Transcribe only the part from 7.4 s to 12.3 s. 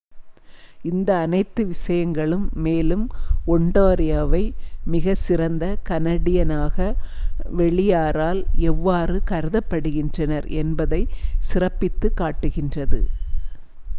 வெளியாரால் எவ்வாறு கருதபடுகின்றனர் என்பதை சிறப்பித்து